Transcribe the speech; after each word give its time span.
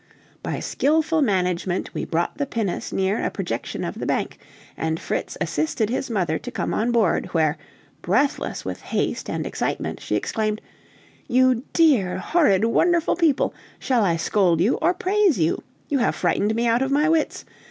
By 0.41 0.59
skillful 0.59 1.21
management 1.21 1.93
we 1.93 2.05
brought 2.05 2.39
the 2.39 2.47
pinnace 2.47 2.91
near 2.91 3.23
a 3.23 3.29
projection 3.29 3.83
of 3.83 3.99
the 3.99 4.07
bank, 4.07 4.39
and 4.75 4.99
Fritz 4.99 5.37
assisted 5.39 5.91
his 5.91 6.09
mother 6.09 6.39
to 6.39 6.49
come 6.49 6.73
on 6.73 6.91
board, 6.91 7.27
where, 7.33 7.55
breathless 8.01 8.65
with 8.65 8.81
haste 8.81 9.29
and 9.29 9.45
excitement, 9.45 9.99
she 9.99 10.15
exclaimed, 10.15 10.59
"You 11.27 11.65
dear, 11.73 12.17
horrid, 12.17 12.65
wonderful 12.65 13.15
people, 13.15 13.53
shall 13.77 14.03
I 14.03 14.15
scold 14.17 14.59
you 14.59 14.77
or 14.77 14.95
praise 14.95 15.37
you? 15.37 15.61
You 15.87 15.99
have 15.99 16.15
frightened 16.15 16.55
me 16.55 16.65
out 16.65 16.81
of 16.81 16.89
my 16.89 17.07
wits! 17.07 17.45